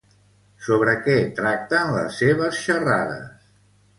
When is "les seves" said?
1.97-2.57